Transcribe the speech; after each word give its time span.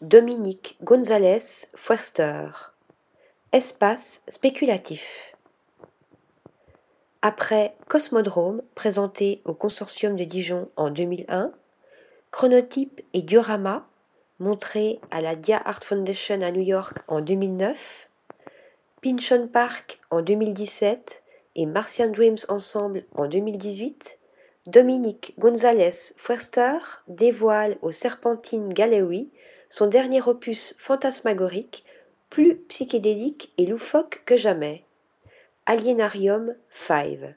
Dominique 0.00 0.78
Gonzalez 0.82 1.66
Foerster. 1.74 2.48
Espace 3.52 4.22
spéculatif. 4.28 5.36
Après 7.20 7.76
Cosmodrome, 7.86 8.62
présenté 8.74 9.42
au 9.44 9.52
Consortium 9.52 10.16
de 10.16 10.24
Dijon 10.24 10.70
en 10.76 10.88
2001, 10.88 11.52
Chronotype 12.30 13.02
et 13.12 13.20
Diorama, 13.20 13.86
montré 14.38 15.00
à 15.10 15.20
la 15.20 15.36
Dia 15.36 15.60
Art 15.62 15.84
Foundation 15.84 16.40
à 16.40 16.50
New 16.50 16.62
York 16.62 16.96
en 17.06 17.20
2009, 17.20 18.08
Pinchon 19.02 19.50
Park 19.52 20.00
en 20.10 20.22
2017 20.22 21.22
et 21.56 21.66
Martian 21.66 22.08
Dreams 22.08 22.38
Ensemble 22.48 23.04
en 23.14 23.28
2018, 23.28 24.18
Dominique 24.66 25.34
Gonzalez 25.38 26.14
Foerster 26.16 26.78
dévoile 27.06 27.76
au 27.82 27.92
Serpentine 27.92 28.72
Gallery 28.72 29.28
son 29.70 29.86
dernier 29.86 30.20
opus 30.20 30.74
fantasmagorique, 30.78 31.84
plus 32.28 32.56
psychédélique 32.56 33.52
et 33.56 33.66
loufoque 33.66 34.22
que 34.26 34.36
jamais. 34.36 34.84
Alienarium 35.64 36.56
5. 36.72 37.36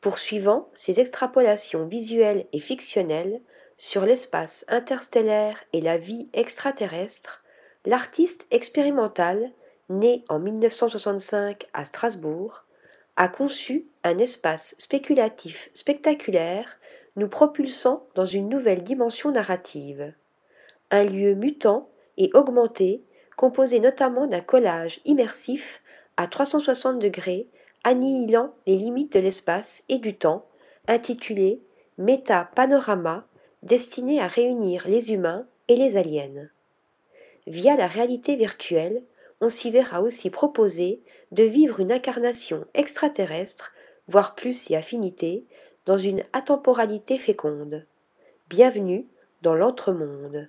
Poursuivant 0.00 0.68
ses 0.74 0.98
extrapolations 0.98 1.86
visuelles 1.86 2.46
et 2.52 2.58
fictionnelles 2.58 3.40
sur 3.78 4.04
l'espace 4.04 4.64
interstellaire 4.66 5.62
et 5.72 5.80
la 5.80 5.96
vie 5.96 6.28
extraterrestre, 6.32 7.44
l'artiste 7.86 8.46
expérimental, 8.50 9.52
né 9.88 10.24
en 10.28 10.40
1965 10.40 11.68
à 11.72 11.84
Strasbourg, 11.84 12.64
a 13.14 13.28
conçu 13.28 13.86
un 14.02 14.18
espace 14.18 14.74
spéculatif 14.78 15.70
spectaculaire 15.74 16.78
nous 17.14 17.28
propulsant 17.28 18.06
dans 18.16 18.26
une 18.26 18.48
nouvelle 18.48 18.82
dimension 18.82 19.30
narrative. 19.30 20.14
Un 20.94 21.04
lieu 21.04 21.34
mutant 21.34 21.88
et 22.18 22.30
augmenté, 22.34 23.02
composé 23.38 23.80
notamment 23.80 24.26
d'un 24.26 24.42
collage 24.42 25.00
immersif 25.06 25.82
à 26.18 26.26
360 26.26 26.98
degrés, 26.98 27.48
annihilant 27.82 28.54
les 28.66 28.76
limites 28.76 29.14
de 29.14 29.18
l'espace 29.18 29.84
et 29.88 29.96
du 29.96 30.14
temps, 30.14 30.44
intitulé 30.86 31.62
Méta 31.96 32.50
Panorama, 32.54 33.26
destiné 33.62 34.20
à 34.20 34.26
réunir 34.26 34.86
les 34.86 35.14
humains 35.14 35.46
et 35.68 35.76
les 35.76 35.96
aliens. 35.96 36.50
Via 37.46 37.74
la 37.74 37.86
réalité 37.86 38.36
virtuelle, 38.36 39.02
on 39.40 39.48
s'y 39.48 39.70
verra 39.70 40.02
aussi 40.02 40.28
proposer 40.28 41.00
de 41.32 41.42
vivre 41.42 41.80
une 41.80 41.90
incarnation 41.90 42.66
extraterrestre, 42.74 43.72
voire 44.08 44.34
plus 44.34 44.52
si 44.52 44.76
affinité, 44.76 45.46
dans 45.86 45.98
une 45.98 46.22
atemporalité 46.34 47.18
féconde. 47.18 47.86
Bienvenue 48.50 49.06
dans 49.40 49.54
l'entremonde. 49.54 50.48